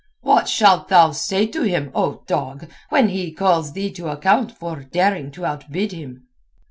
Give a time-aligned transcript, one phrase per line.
[0.21, 4.81] "What shalt thou say to him, O dog, when he calls thee to account for
[4.81, 6.25] daring to outbid him."